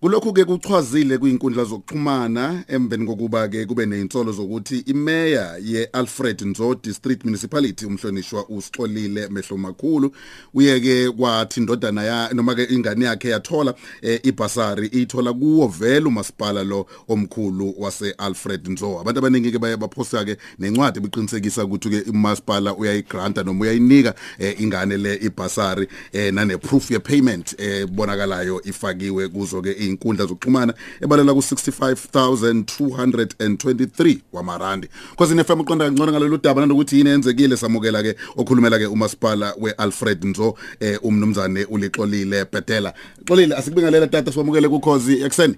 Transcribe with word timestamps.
Kulokhu 0.00 0.32
ke 0.32 0.44
kuchwazile 0.44 1.18
kwinkundla 1.18 1.64
zokuxhumana 1.64 2.64
embeni 2.68 3.06
kokuba 3.06 3.48
ke 3.48 3.66
kube 3.66 3.86
nezinsolo 3.86 4.32
zokuthi 4.32 4.78
imeya 4.78 5.56
yeAlfred 5.64 6.42
Nzo 6.42 6.74
District 6.74 7.24
Municipality 7.24 7.86
umhlonishwa 7.86 8.48
usixolile 8.48 9.28
mehlo 9.28 9.56
makhulu. 9.56 10.12
Uye 10.54 10.80
ke 10.80 11.10
kwathi 11.10 11.60
indodana 11.60 12.04
ya 12.04 12.30
noma 12.34 12.54
ke 12.54 12.64
ingane 12.64 13.04
yakhe 13.04 13.28
yathola 13.28 13.74
eh, 14.02 14.20
ibasari 14.22 14.86
ithola 14.86 15.32
kuwo 15.32 15.68
vele 15.68 16.06
umasipala 16.06 16.64
lo 16.64 16.86
omkhulu 17.08 17.74
waseAlfred 17.78 18.68
Nzo. 18.68 19.00
Abantu 19.00 19.18
abaningi 19.18 19.52
ke 19.52 19.58
baye 19.58 19.76
baphosta 19.76 20.24
ke 20.24 20.36
nencwadi 20.58 21.00
biqinisekisa 21.00 21.64
ukuthi 21.64 21.90
ke 21.90 22.10
umasipala 22.10 22.74
uyayigranta 22.74 23.42
noma 23.42 23.60
uyayinika 23.60 24.14
eh, 24.38 24.60
ingane 24.60 24.96
le 24.96 25.14
ibasari 25.14 25.88
eh, 26.12 26.32
nane 26.34 26.56
proof 26.56 26.90
ye 26.90 26.98
payment 26.98 27.56
bonakalayo 27.90 28.62
ifakiwe 28.64 29.28
kuzo 29.28 29.62
ke 29.62 29.87
izinkundla 29.88 30.26
zokuxhumana 30.26 30.74
ebalela 31.00 31.32
ku65223 31.32 34.18
wamarandi. 34.32 34.88
Cause 35.16 35.44
FM 35.44 35.60
uqonda 35.60 35.92
ngcono 35.92 36.12
ngalolu 36.12 36.38
daba 36.38 36.60
nanokuthi 36.60 36.98
yini 36.98 37.10
enzekile 37.10 37.56
samukela 37.56 38.02
ke 38.02 38.14
okhulumela 38.36 38.78
ke 38.78 38.86
umasipala 38.86 39.54
weAlfred 39.60 40.24
Nzo 40.24 40.54
eh, 40.80 40.98
umnumzane 41.02 41.64
ulixolile 41.64 42.44
Bhedela 42.44 42.94
xolile 43.28 43.54
asikubingelela 43.54 44.06
tata 44.06 44.32
siwamukele 44.32 44.68
kukhozi 44.68 45.22
ekseni 45.22 45.54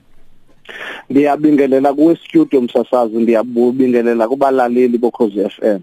Ngiyabingelela 1.12 1.95
kuwe 1.95 2.17
studio 2.17 2.61
msasazi 2.61 3.17
ndiyabingelela 3.17 4.28
kubalaleli 4.28 4.98
bokhozi 4.98 5.48
FM 5.48 5.78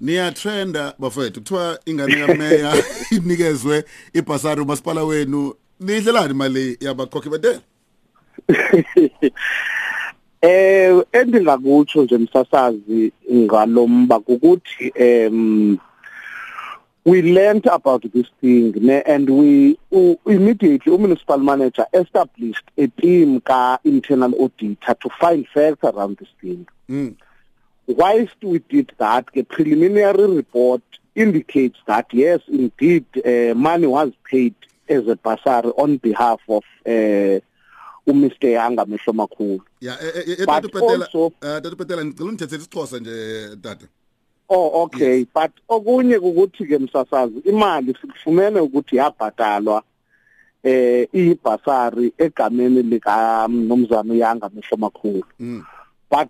Niya 0.00 0.32
trenda 0.32 0.94
bafethu 0.98 1.40
kuthiwa 1.40 1.78
ingane 1.86 2.26
kameya 2.26 2.74
inikezwe 3.16 3.84
ibhasari 4.14 4.60
umasipala 4.60 5.04
wenu 5.04 5.54
nidlelani 5.80 6.30
imali 6.30 6.76
yabakhokhi 6.80 7.28
bedela 7.28 7.60
Eh 10.44 11.02
endingakutsho 11.12 12.02
nje 12.02 12.18
msasazi 12.18 13.12
ngalomba 13.32 14.18
ukuthi 14.18 14.92
um 15.00 15.78
we 17.06 17.22
learned 17.22 17.66
about 17.66 18.02
this 18.12 18.26
thing 18.40 18.72
ne, 18.72 19.02
and 19.06 19.30
we 19.30 19.78
uh, 19.92 20.14
immediately 20.26 20.96
municipal 20.98 21.38
manager 21.38 21.86
established 21.94 22.64
a 22.76 22.86
team 22.88 23.40
ka 23.40 23.78
internal 23.84 24.34
auditor 24.38 24.94
to 24.94 25.08
find 25.20 25.46
facts 25.48 25.84
around 25.84 26.18
this 26.18 26.28
thing 26.40 26.66
mm. 26.90 27.14
whilst 27.86 28.36
we 28.42 28.58
did 28.58 28.92
that 28.98 29.26
the 29.34 29.42
preliminary 29.44 30.26
report 30.26 30.82
indicates 31.14 31.78
that 31.86 32.06
yes 32.12 32.40
indeed 32.48 33.04
uh, 33.24 33.54
money 33.54 33.86
was 33.86 34.12
paid 34.30 34.54
as 34.88 35.06
a 35.08 35.16
bursary 35.16 35.72
on 35.76 35.96
behalf 35.98 36.40
of 36.48 36.64
uh, 36.86 37.40
uMr. 38.06 38.30
Yanga 38.40 38.84
mehlo 38.84 39.12
makhulu. 39.12 39.60
Ya 39.80 39.96
tata 40.46 40.68
Bhedela 40.68 41.06
tata 41.40 41.76
Bhedela 41.76 42.04
ngicela 42.04 42.28
ungithethele 42.28 42.62
isixhosa 42.62 42.98
nje 42.98 43.56
tata. 43.62 43.86
Oh 44.48 44.82
okay. 44.82 45.18
Yes. 45.18 45.26
but 45.34 45.52
okunye 45.68 46.16
ukuthi 46.16 46.66
ke 46.66 46.78
msasazi 46.78 47.38
imali 47.44 47.94
sikufumene 48.00 48.60
ukuthi 48.60 48.96
yabhatalwa 48.96 49.82
eh 50.62 51.08
ibasari 51.12 52.12
egameni 52.18 52.82
lika 52.82 53.48
nomzana 53.48 54.12
uyanga 54.12 54.50
mehlo 54.54 54.76
makhulu. 54.76 55.24
Mm. 55.40 55.64
but 56.10 56.28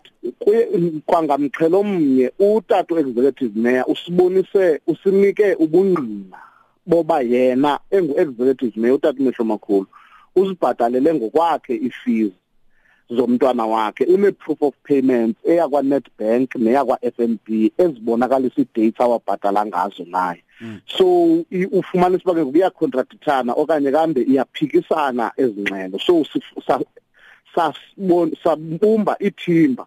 kwangamqhelo 1.06 1.80
omnye 1.80 2.32
utata 2.38 2.98
executive 2.98 3.56
mayor 3.56 3.84
usibonise 3.88 4.80
usinike 4.86 5.54
ubungqina 5.54 6.38
boba 6.86 7.20
yena 7.20 7.80
engu 7.90 8.18
executive 8.18 8.80
mayor 8.80 8.96
utata 8.96 9.22
mehlo 9.22 9.44
makhulu. 9.44 9.86
Uzibhatalele 10.36 11.14
ngokwakhe 11.14 11.74
ifees 11.74 12.32
zomntwana 13.10 13.66
wakhe 13.66 14.04
une 14.04 14.32
proof 14.32 14.62
of 14.62 14.74
payment 14.82 15.36
eyakwa 15.44 15.82
Nedbank 15.82 16.54
neyakwa 16.54 16.98
FNB 17.16 17.72
ezibonakalisa 17.78 18.60
idates 18.60 19.00
awabhadala 19.00 19.66
ngazo 19.66 20.04
naye 20.04 20.42
mm. 20.60 20.80
so 20.96 21.06
ufumana 21.72 22.16
isibake 22.16 22.44
kuya 22.44 22.70
contractana 22.70 23.52
okanye 23.52 23.90
kambe 23.90 24.22
iyaphikisana 24.22 25.32
ezingxelo 25.36 25.98
so 25.98 26.24
sasibona 27.54 28.32
sabumba 28.44 29.16
ithimba 29.18 29.86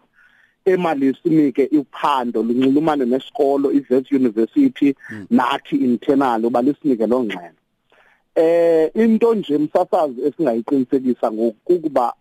emali 0.64 1.16
sinike 1.22 1.68
uphando 1.72 2.42
lunxulumane 2.42 3.04
nesikolo 3.04 3.72
iVet 3.72 4.12
University 4.12 4.94
mm. 5.10 5.26
nathi 5.30 5.76
internal 5.76 6.44
uba 6.44 6.62
lisinike 6.62 7.06
lo 7.06 7.24
ngxelo 7.24 7.57
eh 8.38 8.90
into 8.94 9.34
nje 9.34 9.58
msasazi 9.58 10.22
esingayiqinisekisa 10.26 11.32
ngokuba 11.32 12.12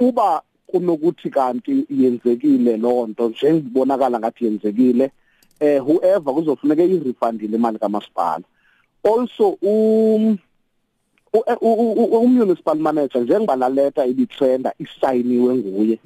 uba 0.00 0.42
kunokuthi 0.66 1.30
kanti 1.30 1.86
yenzekile 1.90 2.76
lonto 2.76 3.28
njengibonakala 3.28 4.18
ngathi 4.18 4.44
yenzekile 4.44 5.10
eh 5.60 5.82
whoever 5.86 6.34
kuzofuneka 6.34 6.82
irefundile 6.82 7.56
imali 7.56 7.78
kamasipala. 7.78 8.44
Also 9.04 9.58
um 9.62 10.38
umunicipal 11.32 12.78
manager 12.78 13.22
njengoba 13.22 13.56
la 13.56 13.68
letter 13.68 14.08
ibitrenda 14.08 14.72
isayiniwe 14.78 15.54
nguye 15.54 15.98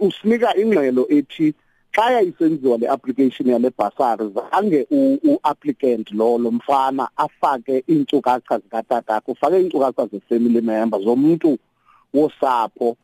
usinika 0.00 0.56
ingxelo 0.56 1.06
ethi 1.08 1.54
xa 1.92 2.10
yayisenziwa 2.10 2.78
le 2.78 2.88
application 2.88 3.48
yale 3.48 3.70
bursary 3.78 4.30
zange 4.34 4.86
uapplicant 5.24 6.12
lo 6.12 6.38
lo 6.38 6.50
mfana 6.50 7.08
afake 7.16 7.84
iinkcukacha 7.88 8.58
zikatata 8.58 9.22
ufake 9.26 9.60
iinkcukacha 9.60 10.06
ze-family 10.06 10.60
member 10.60 11.00
zomuntu 11.00 11.58
wosapho 12.14 12.96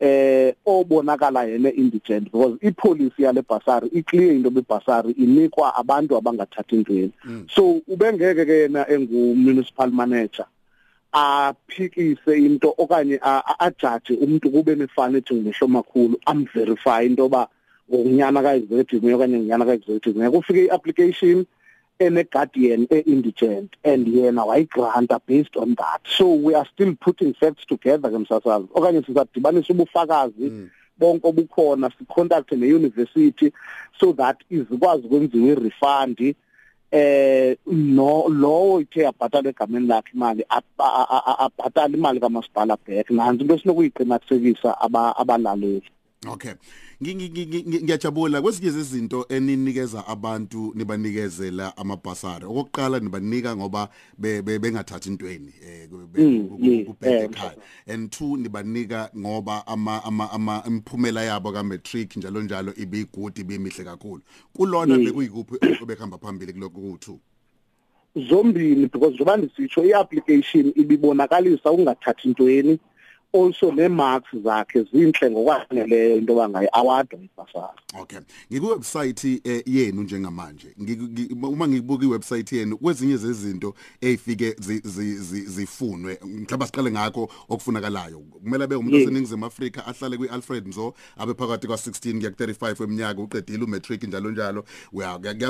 eh 0.00 0.54
obonakala 0.66 1.44
yena 1.44 1.72
indigent 1.72 2.30
because 2.30 2.58
ipolicy 2.60 3.22
yale 3.22 3.42
bursary 3.42 3.88
iclear 3.88 4.32
into 4.32 4.50
bebursary 4.50 5.12
inikwa 5.12 5.74
abantu 5.74 6.16
abangathathi 6.16 6.76
intweni 6.76 7.12
mm. 7.24 7.46
so 7.54 7.80
ubengeke 7.88 8.44
ke 8.44 8.52
yena 8.52 8.90
engu 8.90 9.34
municipal 9.36 9.90
manager 9.90 10.46
aphikise 11.12 12.38
into 12.38 12.74
okanye 12.78 13.20
ajaje 13.58 14.14
umuntu 14.14 14.50
kube 14.50 14.74
nefana 14.74 15.18
ethi 15.18 15.34
ngihlo 15.34 15.68
makhulu 15.68 16.20
amverify 16.26 17.06
into 17.06 17.28
ba 17.28 17.48
ngokunyana 17.90 18.42
ka 18.42 18.54
executive 18.54 19.14
okanye 19.14 19.38
nginyana 19.38 19.64
ka 19.64 19.72
executive 19.72 20.18
ngeke 20.18 20.36
ufike 20.36 20.64
iapplication 20.64 21.46
ene 21.98 22.24
guardian 22.24 22.86
e-indigent 22.90 23.76
and 23.84 24.06
yena 24.06 24.44
wayigranta 24.44 25.20
based 25.26 25.56
on 25.56 25.74
that. 25.74 26.00
So 26.04 26.34
we 26.34 26.54
are 26.54 26.66
still 26.74 26.94
putting 26.96 27.34
facts 27.34 27.64
together 27.66 28.10
ke 28.10 28.18
msasazi. 28.18 28.68
Okanye 28.74 29.02
sizadibanisa 29.02 29.72
ubufakazi 29.72 30.50
mm. 30.50 30.68
bonke 30.98 31.28
obukhona 31.28 31.90
sicontact 31.98 32.52
ne-university 32.52 33.52
so 34.00 34.12
that 34.12 34.36
izikwazi 34.50 35.06
ukwenziwa 35.06 35.48
i-refund 35.52 36.34
eh 36.90 37.56
no 37.66 38.28
lowo 38.28 38.80
ithe 38.80 39.02
yabhatala 39.02 39.48
egameni 39.50 39.86
lakhe 39.86 40.10
imali 40.14 40.44
abhatala 40.48 41.96
imali 41.96 42.20
kamasipala 42.20 42.76
back. 42.86 43.10
Nanzi 43.10 43.42
into 43.42 43.54
esinokuyiqinisekisa 43.54 44.80
abalaleli. 45.18 45.82
Okay. 46.28 46.52
Ngiyajabula 47.02 48.42
kwesinye 48.42 48.68
izinto 48.68 49.26
eninikeza 49.28 50.06
abantu 50.06 50.72
nibanikezela 50.74 51.76
amabhasari. 51.76 52.44
Okokuqala 52.44 53.00
nibanika 53.00 53.56
ngoba 53.56 53.88
bengathathi 54.18 55.08
intweni 55.08 55.52
eh 55.62 55.88
kubheke 56.86 57.24
ekhaya. 57.24 57.56
And 57.86 58.10
two 58.10 58.36
nibanika 58.36 59.10
ngoba 59.16 59.66
ama 59.66 60.04
ama 60.04 60.62
imphumela 60.66 61.24
yabo 61.24 61.52
ka 61.52 61.62
matric 61.62 62.16
njalo 62.16 62.42
njalo 62.42 62.72
ibe 62.76 63.04
good 63.12 63.38
ibe 63.38 63.58
mihle 63.58 63.84
kakhulu. 63.84 64.22
Kulona 64.52 64.98
bekuyikuphi 64.98 65.82
obehamba 65.82 66.18
phambili 66.18 66.52
kuloko 66.52 66.80
ku2. 66.80 67.18
Zombili 68.28 68.86
because 68.86 69.14
njengoba 69.14 69.36
ndisitsho 69.36 69.84
iapplication 69.84 70.72
ibibonakalisa 70.74 71.70
ukungathathi 71.70 72.28
intweni. 72.28 72.78
Also 73.32 73.72
nemarks 73.72 74.36
zakhe 74.44 74.82
zinhle 74.92 75.30
ngokwaneleyo 75.30 76.16
into 76.16 76.34
bangayi 76.34 76.68
award 76.72 77.12
ibasari 77.12 77.80
okay. 78.00 78.18
Ngiku 78.52 78.66
website 78.66 79.42
yenu 79.66 80.02
njengamanje. 80.02 80.74
Uma 81.42 81.68
ngibuka 81.68 82.04
iwebsite 82.04 82.56
yenu 82.56 82.78
kwezinye 82.78 83.16
zezinto 83.16 83.74
ezifike 84.00 84.56
zifunwe. 85.46 86.18
Mhlawumbe 86.24 86.66
siqale 86.66 86.90
ngakho 86.90 87.30
okufunakalayo. 87.48 88.18
Kumele 88.18 88.64
abe 88.64 88.74
umuntu 88.74 88.96
oseningizimu 88.96 89.46
Afrika 89.46 89.86
ahlale 89.86 90.16
kwiAlfred 90.16 90.68
Nzo 90.68 90.94
abe 91.16 91.34
phakathi 91.34 91.66
kwa16 91.66 92.18
kuya 92.18 92.30
ku35 92.30 92.84
eminyaka 92.84 93.22
uqedile 93.22 93.64
umatric 93.64 94.02
njalo 94.02 94.30
njalo. 94.30 94.64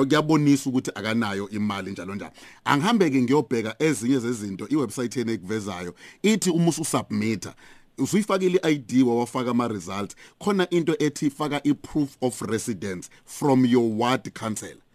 Kuyabonisa 0.08 0.70
ukuthi 0.70 0.90
akanayo 0.94 1.48
imali 1.48 1.90
njalo 1.90 2.14
njalo. 2.14 2.32
Angihambe 2.64 3.10
ke 3.10 3.22
ngiyobheka 3.22 3.76
ezinye 3.78 4.18
zezinto 4.18 4.68
iwebsite 4.68 5.18
yenu 5.18 5.32
ekuvezayo. 5.32 5.94
Ithi 6.22 6.50
uma 6.50 6.68
usubmitter 6.68 7.54
usuyifakile 7.98 8.60
iID 8.70 9.02
wawafaka 9.02 9.50
ama 9.50 9.68
result 9.68 10.14
khona 10.38 10.70
into 10.70 10.96
ethi 10.98 11.30
faka 11.30 11.62
iproof 11.62 12.16
of 12.20 12.42
residence 12.42 13.10
from 13.24 13.64
your 13.64 13.84
ward 13.98 14.32
councillor 14.32 14.86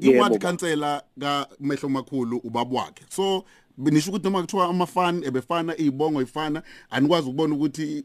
iward 0.00 0.40
councillor 0.40 1.02
ka 1.20 1.46
mehlo 1.60 1.88
makhulu 1.88 2.40
ubabwakhe. 2.44 3.04
So 3.08 3.44
benisho 3.78 4.10
ukuthi 4.10 4.24
noma 4.24 4.40
kuthiwa 4.42 4.66
amafani 4.66 5.26
ebefana 5.26 5.76
izibongo 5.76 6.22
ifana 6.22 6.62
anikwazi 6.90 7.28
ukubona 7.28 7.54
ukuthi 7.54 8.04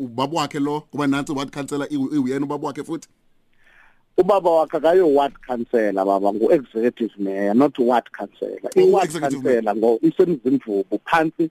ubaba 0.00 0.40
wakhe 0.40 0.58
lo 0.58 0.80
kuba 0.80 1.06
nansi 1.06 1.32
ward 1.32 1.50
councillor 1.50 1.86
iwuyena 1.90 2.44
ubaba 2.44 2.66
wakhe 2.66 2.84
futhi? 2.84 3.08
Ubaba 4.16 4.50
wakhe 4.50 4.76
akayo 4.76 5.14
ward 5.14 5.34
councillor 5.46 6.04
baba 6.04 6.32
ngu 6.32 6.52
executive 6.52 7.12
mayor 7.18 7.54
not 7.54 7.78
ward 7.78 8.10
councillor 8.10 8.70
i 8.76 8.82
ward 8.82 9.20
councillor 9.20 9.76
ngo 9.76 9.98
isemzimvubu 10.02 11.00
phansi 11.04 11.50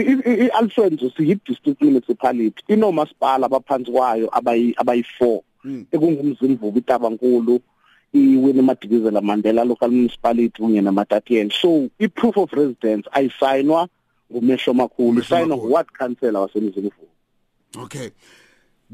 i-Alfred 0.00 1.12
siyi 1.16 1.38
district 1.48 1.82
municipality 1.82 2.62
inomasipala 2.68 3.46
abaphansi 3.46 3.90
kwayo 3.90 4.28
abayi 4.38 4.72
abayi4 4.72 5.40
hmm. 5.62 5.86
ekungumzimvubu 5.92 6.78
itabankulu 6.78 7.60
iwini 8.12 8.62
madikizela 8.62 9.20
Mandela 9.20 9.64
local 9.64 9.90
municipality 9.90 10.62
kunye 10.62 10.80
namatatiyen 10.80 11.50
so 11.50 11.88
i 11.98 12.08
proof 12.08 12.36
of 12.36 12.52
residence 12.52 13.10
ayisayinwa 13.12 13.88
ngumehlo 14.32 14.74
makhulu 14.74 15.20
isayinwa 15.20 15.56
nguward 15.56 15.86
councillor 15.98 16.42
wasemzimvubu 16.42 17.08
okay. 17.82 18.10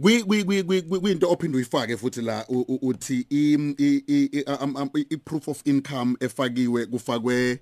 Kwi 0.03 0.23
kwi 0.23 0.45
kwi 0.45 0.83
kwinto 0.83 1.31
ophinde 1.31 1.57
uyifake 1.57 1.97
futhi 1.97 2.23
la 2.23 2.47
uthi 2.83 3.27
i 3.31 5.17
proof 5.25 5.49
of 5.49 5.63
income 5.65 6.17
efakiwe 6.21 6.87
kufakwe 6.87 7.61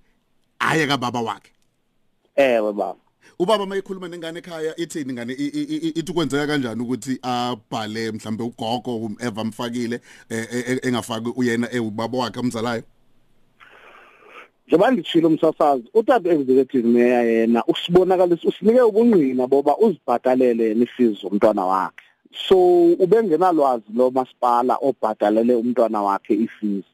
aye 0.59 0.87
kababa 0.87 1.21
wakhe. 1.21 1.53
Ewe 2.37 2.73
baba. 2.73 2.97
Ubaba 3.38 3.67
mayikhuluma 3.67 4.08
nengane 4.08 4.38
ekhaya 4.38 4.81
ithini 4.81 5.11
ingane 5.11 5.32
ithi 5.32 6.12
kwenzeka 6.12 6.46
kanjani 6.46 6.82
ukuthi 6.82 7.19
abhale 7.23 8.12
mhlambe 8.12 8.43
ugogo 8.44 8.96
umeva 8.96 9.44
mfakile 9.44 10.00
e, 10.31 10.37
e, 10.37 10.58
e, 10.73 10.88
engafaki 10.88 11.32
uyena 11.37 11.69
ewubaba 11.73 12.19
wakhe 12.19 12.40
umzalayo 12.40 12.82
njengoba 14.67 14.93
ngitshilo 14.93 15.29
umsasazi 15.29 15.84
utata 15.94 16.31
executive 16.31 16.88
mayor 16.88 17.26
yena 17.26 17.64
usibonakalisa 17.67 18.49
usinike 18.49 18.81
ubungqina 18.81 19.46
boba 19.46 19.76
uzibhatalele 19.76 20.64
yena 20.64 20.84
ifees 20.84 21.20
zomntwana 21.20 21.64
wakhe. 21.64 22.05
So 22.49 22.56
ubengenalwazi 22.93 23.84
lo 23.94 24.11
masipala 24.11 24.79
obhatalele 24.81 25.55
umntwana 25.55 26.02
wakhe 26.02 26.34
ifees 26.34 26.84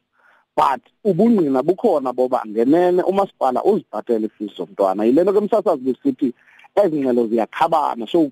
but 0.59 0.81
ubungqina 1.05 1.63
bukhona 1.63 2.13
boba 2.13 2.43
ngenene 2.47 3.03
umasipala 3.03 3.63
uzibhatele 3.65 4.27
ifees 4.27 4.57
zomntwana. 4.57 5.05
Yilento 5.05 5.33
ke 5.33 5.41
msasazi 5.41 5.83
besithi 5.83 6.35
ezingcelo 6.75 7.27
ziyakhabana 7.27 8.07
so 8.11 8.31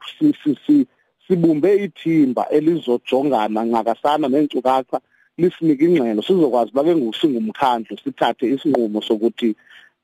sibumbe 1.28 1.84
ithimba 1.84 2.48
elizojongana 2.50 3.60
nqakasana 3.64 4.28
neenkcukacha 4.28 4.98
lisinike 5.38 5.84
ingxelo. 5.84 6.22
Sizokwazi 6.22 6.72
bake 6.74 6.96
ngusingumkhandlu 6.96 7.98
sithathe 8.04 8.50
isinqumo 8.54 9.02
sokuthi 9.02 9.54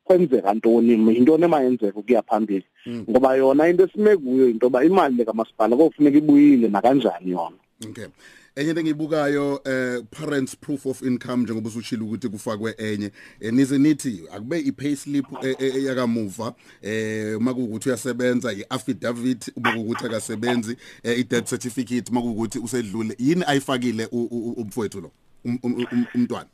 kwenzeka 0.04 0.54
ntoni 0.54 0.92
yintoni 1.14 1.44
emayenzeka 1.44 1.98
ukuya 1.98 2.22
phambili. 2.22 2.66
Hmm. 2.84 3.04
ngoba 3.10 3.36
yona 3.36 3.68
into 3.68 3.84
esime 3.84 4.16
kuyo 4.16 4.48
into 4.48 4.70
ba 4.70 4.84
imali 4.84 5.16
lekamasipala 5.16 5.76
kofuneka 5.76 6.18
ibuyile 6.18 6.68
nakanjani 6.68 7.30
yona. 7.30 7.58
Okay. 7.90 8.06
Enye 8.56 8.70
into 8.70 8.80
engiyibukayo 8.80 9.60
eh 9.64 10.02
parents 10.10 10.56
proof 10.56 10.86
of 10.86 11.02
income 11.02 11.42
njengoba 11.42 11.68
usuchila 11.68 12.04
ukuthi 12.04 12.28
kufakwe 12.28 12.74
enye. 12.78 13.10
Eh, 13.40 13.52
nize 13.52 13.78
nithi 13.78 14.22
akube 14.32 14.60
i-payslip 14.60 15.26
eh, 15.42 15.56
eh, 15.58 15.84
yakamuva. 15.84 16.54
Eh 16.82 17.40
makuwukuthi 17.40 17.88
uyasebenza 17.88 18.52
i-affidavit 18.52 19.52
uma 19.56 19.72
kuwukuthi 19.72 20.06
akasebenzi 20.06 20.76
i-death 21.04 21.48
certificate 21.48 22.12
makuwukuthi 22.12 22.58
usedlule 22.58 23.16
yini 23.18 23.44
ayifakile 23.46 24.06
umfowethu 24.06 25.00
lo 25.00 25.10
um, 25.44 25.58
um, 25.62 25.86
um, 25.92 26.04
umntwana? 26.14 26.48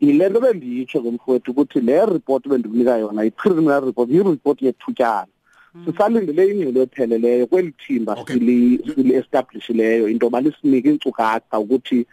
Yilento 0.00 0.40
bendiyitsho 0.40 1.00
ngomfowethu 1.00 1.50
ukuthi 1.50 1.80
le 1.80 2.06
report 2.06 2.48
bendikunika 2.48 2.98
yona 2.98 3.24
i-criminal 3.24 3.84
report 3.84 4.10
yi-report 4.10 4.62
yethutyana. 4.62 5.26
Sisalindele 5.86 6.50
ingxelo 6.50 6.82
epheleleyo 6.82 7.46
kweli 7.46 7.72
thimba 7.86 8.26
sili 8.26 9.14
establishileyo. 9.14 10.08
Into 10.08 10.30
balisinike 10.30 10.88
inkcukacha 10.88 11.58
ukuthi 11.58 12.06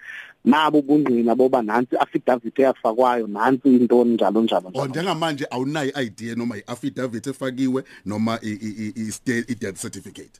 nabo 0.45 0.79
ubungqina 0.79 1.35
boba 1.35 1.61
nansi 1.61 1.97
affidavit 1.97 2.59
eyafakwayo 2.59 3.27
nansi 3.27 3.75
intoni 3.75 4.13
njalo 4.13 4.41
njalo 4.41 4.69
njalo. 4.69 4.87
njengamanje 4.87 5.47
awunayo 5.49 5.91
idea 6.01 6.35
noma 6.35 6.57
iaffidavit 6.57 7.27
efakiwe 7.27 7.83
noma 8.05 8.39
i 8.41 9.55
death 9.59 9.81
certificate. 9.81 10.39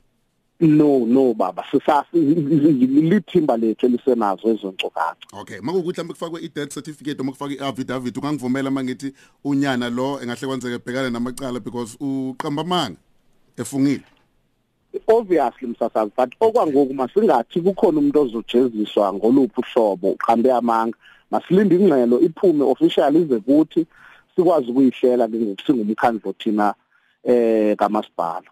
No 0.60 1.06
no 1.06 1.34
baba. 1.34 1.64
Sisasi 1.72 2.18
lithimba 2.18 3.58
lethu 3.58 3.86
elisenazo 3.86 4.48
ezonkcukacha 4.50 5.28
okay 5.34 5.60
makukuthi 5.62 6.02
mhlawumbe 6.02 6.14
kufakwe 6.14 6.42
i 6.42 6.50
death 6.50 6.74
certificate 6.74 7.18
noma 7.18 7.32
kufakwe 7.32 7.56
iaffidavit 7.56 8.18
ungangivumela 8.18 8.72
mangithi 8.72 9.14
unyana 9.44 9.90
lo 9.90 10.22
engahle 10.22 10.48
kwenzeke 10.48 10.76
ebhekane 10.76 11.10
namacala 11.10 11.60
because 11.60 11.98
uqamba 12.00 12.64
manga 12.64 12.98
efungile? 13.58 14.04
Obviously 15.08 15.68
msasazi 15.68 16.12
but 16.18 16.34
okwangoku 16.40 16.94
masingathi 16.94 17.62
kukhona 17.62 18.00
umuntu 18.00 18.22
ozojeziswa 18.22 19.14
ngoluphi 19.14 19.62
uhlobo 19.62 20.12
uqhambe 20.12 20.52
amanga. 20.52 20.98
Masilinde 21.32 21.76
ingxelo 21.76 22.20
iphume 22.22 22.64
official 22.64 23.16
ize 23.16 23.40
kuthi 23.40 23.86
sikwazi 24.36 24.72
ukuyihlela 24.72 25.28
ke 25.28 25.38
ngokusingumkhandlo 25.38 26.34
thina 26.34 26.74
eh 27.24 27.76
kamasipala. 27.76 28.50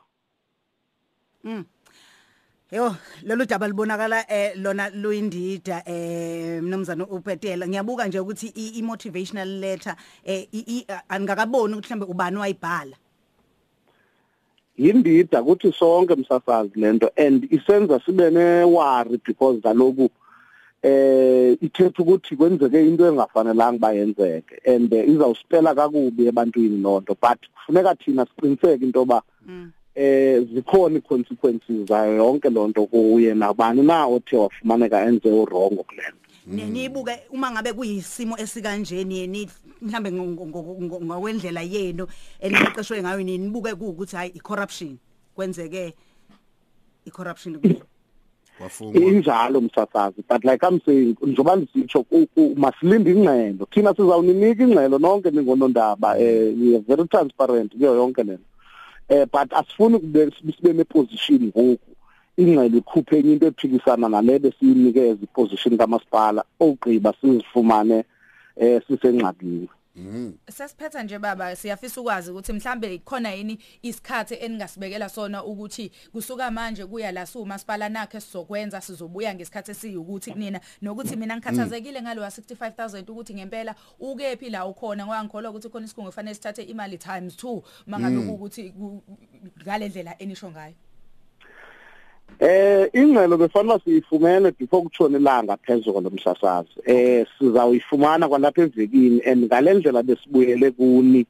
Mm 1.44 1.66
Yo 2.72 2.96
lolu 3.24 3.46
daba 3.46 3.68
libonakala 3.68 4.26
eh 4.28 4.54
lona 4.58 4.90
luyindida 4.90 5.84
eh 5.86 6.62
mnumzana 6.62 7.08
uPetela. 7.08 7.68
Ngiyabuka 7.68 8.08
nje 8.08 8.20
ukuthi 8.20 8.48
i 8.48 8.82
motivational 8.82 9.48
letter 9.48 9.96
eh 10.26 10.48
angakaboni 11.10 11.74
ukuthi 11.74 11.88
mhlambe 11.88 12.06
ubani 12.06 12.38
wayibhala 12.38 12.98
yindida 14.78 15.42
ukuthi 15.42 15.72
sonke 15.72 16.16
msasazi 16.16 16.80
lento 16.80 17.12
and 17.18 17.48
isenza 17.54 18.00
sibe 18.06 18.32
newari 18.32 19.20
because 19.26 19.62
kaloku 19.62 20.10
eh 20.82 21.58
ithetha 21.62 22.04
ukuthi 22.04 22.36
kwenzeke 22.36 22.88
into 22.88 23.08
engafanelanga 23.08 23.80
bayenzeke 23.80 24.56
and 24.76 24.94
izawusipela 24.94 25.76
kakubi 25.76 26.28
ebantwini 26.28 26.82
lonto 26.82 27.18
but 27.22 27.40
kufuneka 27.56 27.96
thina 27.96 28.26
siqiniseke 28.26 28.86
into 28.86 29.06
ba 29.06 29.22
mm. 29.48 29.72
eh 29.96 30.44
zikhona 30.54 30.98
iconsequences 30.98 31.88
zayo 31.88 32.16
yonke 32.16 32.50
lonto 32.50 32.86
kuye. 32.86 33.34
Nabani 33.34 33.82
na 33.82 34.06
othe 34.06 34.38
wafumaneka 34.38 35.06
enze 35.06 35.30
urongo 35.32 35.84
kulento 35.84 36.25
nibuke 36.48 37.20
uma 37.32 37.52
ngabe 37.52 37.74
kuyisimo 37.74 38.38
esikanjeni 38.38 39.18
yeni 39.18 39.50
mhlambe 39.82 40.12
ngokwendlela 40.12 41.62
yenu 41.62 42.08
eniqeqeshwe 42.40 43.02
ngayo 43.02 43.24
nibuke 43.24 43.72
ukuthi 43.72 44.16
hayi 44.16 44.32
icorruption. 44.36 44.98
Kwenzeke 45.36 45.94
icorruption 47.06 47.60
kule 47.60 47.82
wafungwa. 48.60 49.02
Injalo 49.02 49.62
msasazi 49.62 50.24
but 50.30 50.44
like 50.46 50.66
i'm 50.68 50.80
saying 50.86 51.16
njoba 51.22 51.56
ndisitsho 51.56 52.06
masilinde 52.56 53.12
ingxelo. 53.12 53.66
Thina 53.72 53.94
sizawuninika 53.96 54.64
ingxelo 54.64 55.00
nonke 55.00 55.32
ningonondaba 55.32 56.20
eh 56.20 56.54
we 56.60 56.76
are 56.76 56.84
very 56.88 57.08
transparent 57.08 57.76
kuyo 57.76 57.96
yonke 57.96 58.24
lento. 58.24 58.44
Eh 59.10 59.26
but 59.26 59.54
asifuni 59.54 60.00
kube 60.00 60.32
sibe 60.58 60.74
neposition 60.74 61.44
ngoku. 61.48 61.95
Ingxelo 62.38 62.78
ikhuphe 62.78 63.20
enye 63.20 63.34
into 63.34 63.48
ephikisana 63.48 64.10
nale 64.10 64.40
besiyinikeza 64.40 65.24
iposition 65.24 65.78
kamasipala 65.78 66.42
ogqiba 66.60 67.14
sizifumane 67.22 67.98
eh 68.56 68.82
sisengxabini 68.88 69.70
Mhm. 69.96 70.34
Sesiphetha 70.50 71.04
nje 71.04 71.20
baba 71.20 71.56
siyafisa 71.56 72.02
ukwazi 72.02 72.32
ukuthi 72.32 72.54
mhlambe 72.54 72.98
khona 72.98 73.32
yini 73.32 73.60
isikhathi 73.82 74.34
eningasibekela 74.34 75.10
sona 75.10 75.44
ukuthi 75.44 75.92
kusuka 76.12 76.52
manje 76.52 76.86
kuya 76.86 77.12
la 77.12 77.26
sumasipala 77.26 77.90
nakhe 77.90 78.22
sizokwenza 78.22 78.82
sizobuya 78.82 79.36
ngesikhathi 79.36 79.72
esiyukuthi 79.72 80.32
kunina 80.32 80.60
nokuthi 80.82 81.16
mina 81.16 81.38
ngikhathazekile 81.38 82.02
ngalo 82.02 82.22
wa 82.22 82.28
65000 82.28 83.12
ukuthi 83.12 83.34
ngempela 83.34 83.76
ukephi 84.00 84.50
la 84.50 84.66
ukhona 84.66 85.06
ngoba 85.06 85.24
ngikholwa 85.24 85.52
ukuthi 85.52 85.70
khona 85.70 85.86
isikhungo 85.86 86.10
kufanele 86.10 86.36
sithathe 86.36 86.64
imali 86.64 86.98
times 86.98 87.36
2 87.44 87.62
mangabe 87.88 88.16
mm. 88.16 88.30
ukuthi 88.30 88.74
ngalendlela 89.64 90.22
enisho 90.22 90.52
ngayo. 90.52 90.74
Eh 92.46 92.90
ingcelo 92.94 93.38
befanele 93.38 93.80
siyifumene 93.84 94.52
before 94.52 94.84
kutshona 94.84 95.18
ilanga 95.18 95.58
phezulu 95.58 96.02
lomsasazi. 96.02 96.70
Eh 96.86 97.26
sizawuyifumana 97.40 98.30
kwalapha 98.30 98.62
evekini 98.62 99.22
and 99.26 99.46
ngalendlela 99.46 100.04
besibuyele 100.04 100.72
kuni 100.72 101.26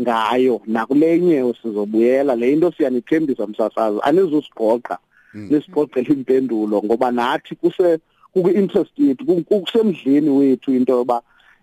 ngayo 0.00 0.62
nakulenye 0.66 1.54
sizobuyela 1.62 2.34
le 2.34 2.52
into 2.52 2.72
siyanithembisa 2.72 3.46
msasazi 3.46 3.98
anizusigoqa 4.02 4.98
mm. 5.34 5.48
nisigoqela 5.50 6.08
impendulo 6.08 6.82
ngoba 6.82 7.10
nathi 7.10 7.54
kuse 7.54 7.98
kuku 8.32 8.50
interest 8.50 8.98
yethu 8.98 9.44
kusemdleni 9.44 10.30
wethu 10.30 10.74
into 10.74 10.92
yoba 10.92 11.22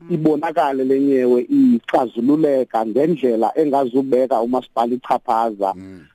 ibonakale 0.10 0.84
lenyewe 0.84 1.48
ixazululeka 1.50 2.86
ngendlela 2.86 3.52
engazubeka 3.58 4.42
umasipala 4.42 4.94
ichaphaza. 4.94 5.74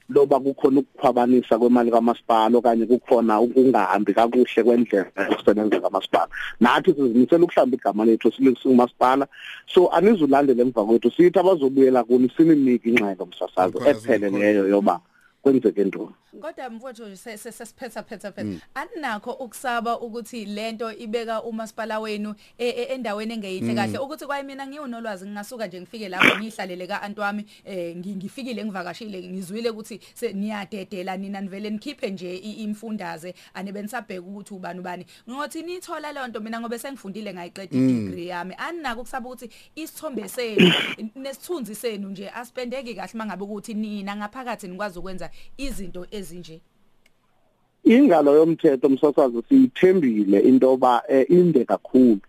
Loba 0.09 0.40
kukhona 0.40 0.81
ukukhwabanisa 0.81 1.59
kwemali 1.59 1.90
kamasipala 1.90 2.59
okanye 2.59 2.87
kukhona 2.87 3.40
ukungahambi 3.40 4.14
kakuhle 4.14 4.62
kwendlela 4.64 5.11
yokusebenza 5.31 5.81
kamasipala. 5.81 6.28
Nathi 6.61 6.95
sizimisela 6.95 7.45
ukuhlamba 7.45 7.76
igama 7.76 8.05
lethu 8.05 8.33
silingumasipala 8.33 9.26
so 9.66 9.88
anizulandela 9.88 10.62
emva 10.62 10.85
kwethu 10.85 11.11
sithi 11.11 11.38
abazobuyela 11.38 12.05
kuni 12.05 12.31
sininike 12.37 12.88
ingxelo 12.88 13.26
msasazo 13.26 13.78
Khona 13.78 13.90
epheleleyo 13.90 14.69
yoba 14.69 15.00
kwenzeke 15.46 15.84
ntoni 15.84 16.10
Kodwa 16.40 16.70
mfowethu 16.70 17.16
sesiphetha 17.16 18.02
phetha 18.02 18.32
phetha. 18.32 18.60
Aninakho 18.74 19.32
ukusaba 19.32 20.00
ukuthi 20.00 20.44
lento 20.44 20.92
ibeka 20.92 21.42
umasipala 21.42 22.00
wenu 22.00 22.34
e- 22.58 22.68
e- 22.68 22.82
endaweni 22.94 23.34
engeyinhle 23.34 23.74
kahle. 23.74 23.98
Ukuthi 23.98 24.26
kwaye 24.26 24.42
mina 24.42 24.66
ngiwunolwazi 24.66 25.24
ngingasuka 25.26 25.66
nje 25.66 25.80
ngifike 25.80 26.08
lapho 26.08 26.38
ngihlalele 26.38 26.86
ka 26.86 27.02
anti 27.02 27.20
wami 27.20 27.44
eh, 27.64 27.96
ngi- 27.96 28.16
ngifikile 28.16 28.64
ngivakashile 28.64 29.22
ngizwile 29.28 29.70
ukuthi 29.70 30.00
niyadedela 30.34 31.16
nina 31.16 31.40
nivele 31.40 31.70
nikhiphe 31.70 32.10
nje 32.10 32.36
imfundaze 32.36 33.34
anibe 33.54 33.82
nisabheka 33.82 34.20
ukuthi 34.22 34.54
ubani 34.54 34.80
ubani. 34.80 35.06
Ngothi 35.30 35.62
nithola 35.62 36.12
leyo 36.12 36.26
nto 36.28 36.40
mina 36.40 36.60
ngobe 36.60 36.78
sengifundile 36.78 37.34
ngayiqeda 37.34 37.76
i-degree 37.76 38.26
yami 38.26 38.54
aninako 38.58 39.00
ukusaba 39.00 39.28
ukuthi 39.28 39.50
isithombe 39.74 40.28
senu 40.28 40.72
nesithunzi 41.14 41.74
senu 41.74 42.08
nje 42.08 42.30
aspendeki 42.30 42.94
kahle 42.94 43.12
mangabe 43.14 43.44
ukuthi 43.44 43.74
nina 43.74 44.16
ngaphakathi 44.16 44.68
nikwazi 44.68 44.98
ukwenza 44.98 45.30
izinto 45.57 46.07
ezinje? 46.11 46.61
Ingalo 47.85 48.35
yomthetho 48.35 48.87
umsasazo 48.87 49.43
siyithembile 49.49 50.40
into 50.40 50.66
yoba 50.66 51.02
eh, 51.09 51.26
inde 51.31 51.64
kakhulu. 51.64 52.21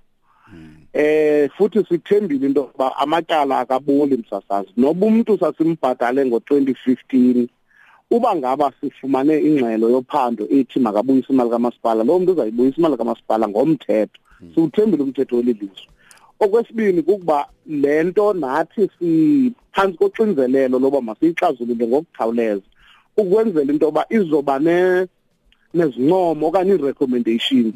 Eh 0.94 1.50
futhi 1.58 1.86
sithembile 1.90 2.46
into 2.48 2.62
yoba 2.62 2.98
amatyala 2.98 3.60
akaboli 3.60 4.18
msasazi 4.18 4.70
noba 4.78 5.06
umuntu 5.06 5.38
sasimbhadale 5.40 6.24
ngo2015 6.24 7.48
uba 8.12 8.36
ngaba 8.36 8.72
sifumane 8.82 9.40
ingxelo 9.40 9.90
yophando 9.90 10.48
ethi 10.50 10.80
makabuyise 10.80 11.34
imali 11.34 11.50
kamasipala 11.50 12.04
lo 12.04 12.20
muntu 12.20 12.32
uzayibuyisa 12.32 12.78
imali 12.78 12.98
kamasipala 12.98 13.48
ngomthetho. 13.48 14.20
Siwuthembile 14.54 15.04
umthetho 15.04 15.36
welilizwe 15.36 15.88
okwesibini 16.40 17.02
kukuba 17.02 17.48
lento 17.66 18.34
nathi 18.34 18.90
siphansi 19.00 19.98
koxinzelelo 19.98 20.80
loba 20.80 21.02
masiyixazulule 21.02 21.88
ngokukhawuleza 21.88 22.68
ukwenzela 23.18 23.72
into 23.74 23.86
yoba 23.86 24.06
izoba 24.10 24.60
ne 24.60 25.08
nezincomo 25.74 26.48
okanye 26.48 26.74
i-recommendations 26.76 27.74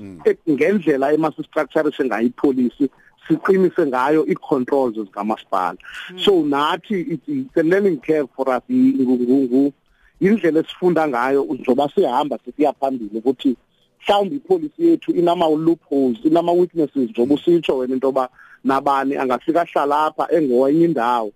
ngendlela 0.49 1.13
emasistructurishe 1.13 2.05
ngayo 2.05 2.27
ipolicy 2.27 2.89
siqinise 3.27 3.85
ngayo 3.85 4.25
i-controls 4.25 4.95
zikamasipala. 4.95 5.77
So 6.17 6.43
nathi 6.43 7.19
it's, 7.27 7.57
a 7.57 7.63
learning 7.63 7.99
curve 7.99 8.29
for 8.35 8.49
us. 8.49 8.63
Ingungungu 8.69 9.73
indlela 10.21 10.59
esifunda 10.59 11.07
ngayo 11.07 11.43
njoba 11.43 11.89
sihamba 11.89 12.39
sisiya 12.45 12.73
phambili 12.73 13.17
ukuthi 13.17 13.55
mhlawumbe 14.01 14.35
ipolicy 14.35 14.87
yethu 14.87 15.11
inama 15.11 15.47
loopholes 15.47 16.17
inama 16.23 16.51
weaknesses 16.51 17.09
njoba 17.09 17.35
usitsho 17.35 17.77
wena 17.77 17.93
into 17.93 18.07
yoba 18.07 18.29
nabani 18.63 19.15
angafika 19.15 19.65
hlala 19.65 19.95
lapha 19.95 20.31
engowenye 20.31 20.85
indawo. 20.85 21.31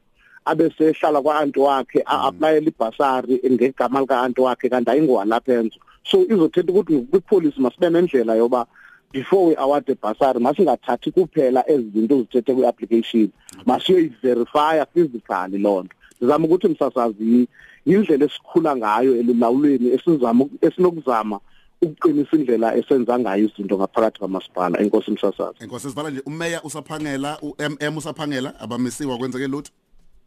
Abe 0.45 0.73
sehlala 0.77 1.21
kwa-anti 1.21 1.59
wakhe 1.59 2.03
a-aplayela 2.05 2.67
ibhasari 2.67 3.41
ngegama 3.51 4.01
lika-anti 4.01 4.41
wakhe 4.41 4.69
kanti 4.69 4.89
ayingowalapha 4.91 5.53
enzo. 5.53 5.79
So 6.03 6.21
izothetha 6.21 6.71
ukuthi 6.71 6.97
kwipolicy 7.11 7.61
masibe 7.61 7.89
nendlela 7.89 8.35
yoba 8.35 8.65
before 9.11 9.47
we 9.47 9.55
award 9.55 9.89
ibhasari 9.89 10.39
masingathathi 10.39 11.11
kuphela 11.11 11.63
ezi 11.69 11.89
zinto 11.93 12.17
zithethe 12.21 12.53
kwi-application. 12.53 13.31
Masiyoyiverifya 13.65 14.85
physically 14.93 15.57
loo 15.57 15.83
nto. 15.83 15.95
Ndizama 16.21 16.45
ukuthi 16.45 16.67
msasazi 16.67 17.47
yindlela 17.85 18.25
esikhula 18.25 18.75
ngayo 18.75 19.15
elulawulweni 19.15 19.87
esizama 19.89 20.45
esinokuzama 20.61 21.39
ukuqinisa 21.81 22.35
indlela 22.37 22.75
esenza 22.75 23.19
ngayo 23.19 23.45
izinto 23.45 23.77
ngaphakathi 23.77 24.19
kwamasipala 24.19 24.79
enkosi 24.79 25.11
msasazi. 25.11 25.57
Enkosi 25.59 25.89
sivala 25.89 26.09
nje 26.09 26.21
umeya 26.25 26.63
usaphangela 26.63 27.37
uMM 27.41 27.97
usaphangela 27.97 28.59
abamisiwa 28.59 29.17
kwenzeke 29.17 29.47
lutho. 29.47 29.71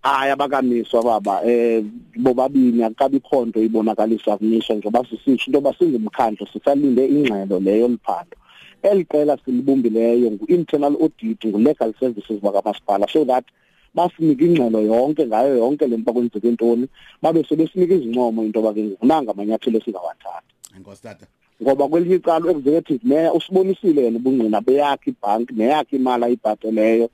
Hayi 0.02 0.30
abakamiswa 0.30 1.02
baba 1.02 1.42
eh 1.44 1.84
bobabini 2.16 2.82
akabi 2.84 3.20
khonto 3.20 3.62
ibonakalisa 3.62 4.36
kumiswa 4.36 4.76
njengoba 4.76 5.04
sisitsho 5.04 5.46
into 5.46 5.58
yoba 5.58 5.74
singumkhandlo 5.78 6.46
sisalinde 6.52 7.06
ingxelo 7.06 7.60
leyo 7.60 7.88
liphando 7.88 8.36
eliqela 8.82 9.38
silibumbileyo 9.44 10.30
ngu-internal 10.30 10.94
audit 11.00 11.44
ngu-legal 11.44 11.94
services 12.00 12.40
bakamasipala 12.40 13.06
so 13.08 13.24
that 13.24 13.44
basinike 13.94 14.44
ingxelo 14.44 14.80
yonke 14.80 15.26
ngayo 15.26 15.56
yonke 15.56 15.86
le 15.86 15.96
nto 15.96 16.12
kwenzeke 16.12 16.50
ntoni. 16.50 16.88
Babe 17.22 17.44
sebesinika 17.48 17.94
izincomo 17.94 18.44
into 18.44 18.58
yoba 18.60 18.72
ke 18.74 18.82
ngunanga 18.82 19.30
amanyathelo 19.30 19.78
esingawathatha 19.78 20.42
enkosi 20.76 21.02
tata. 21.02 21.26
Ngoba 21.62 21.88
kwelinye 21.88 22.14
icala 22.14 22.50
executive 22.50 23.00
mayor 23.02 23.36
usibonisile 23.36 24.02
yena 24.02 24.18
ubungqina 24.18 24.60
beyakhe 24.60 25.10
ibhanki 25.10 25.54
neyakhe 25.54 25.96
imali 25.96 26.24
ayibhateleyo. 26.24 27.04
eh, 27.04 27.10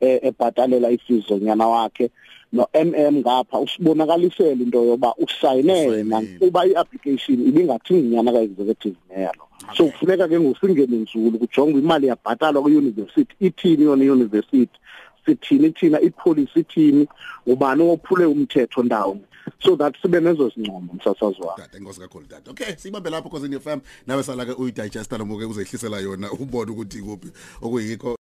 ebhatalela 0.00 0.90
ifees 0.90 1.26
zonyana 1.28 1.66
wakhe 1.68 2.10
no-MM 2.52 3.16
ngapha 3.16 3.58
usibonakalisela 3.60 4.50
into 4.62 4.84
yoba 4.84 5.14
usayine 5.18 5.72
yena 5.72 6.18
Usayinile. 6.18 6.38
kuba 6.38 6.66
i-application 6.66 7.48
ibingathi 7.48 7.94
nginyana 7.94 8.32
ka-executive 8.32 8.96
mayor 9.08 9.32
lo. 9.38 9.44
So 9.76 9.84
kufuneka 9.86 10.28
ke 10.28 10.40
ngusingene 10.40 10.96
nzulu 10.96 11.38
kujongwe 11.38 11.80
imali 11.80 12.06
yabhatalwa 12.06 12.62
kwi-university 12.62 13.34
ithini 13.40 13.84
yona 13.84 14.04
i-university? 14.04 14.78
Sithini 15.26 15.70
thina 15.70 16.00
ipolicy 16.00 16.60
ithini? 16.60 17.08
Ubani 17.46 17.82
ophule 17.82 18.24
umthetho 18.24 18.82
ndawo? 18.82 19.18
So 19.62 19.76
that 19.76 19.94
sibe 20.02 20.20
nezo 20.20 20.48
zincomo 20.48 20.92
msasazi 20.94 21.40
wami. 21.42 21.62
Tata 21.62 21.76
enkosi 21.78 22.00
kakhulu 22.00 22.26
tata 22.26 22.50
okay 22.50 22.76
sibambe 22.76 23.10
lapho 23.10 23.28
cause 23.30 23.46
in 23.46 23.60
FM 23.60 23.80
nawe 24.06 24.22
sala 24.22 24.44
ke 24.46 24.52
uyidigesta 24.52 25.18
nomuke 25.18 25.44
uzehlisela 25.44 26.00
yona 26.00 26.32
ubone 26.32 26.70
ukuthi 26.70 27.02
kuphi 27.02 27.28
okuyikho. 27.62 28.16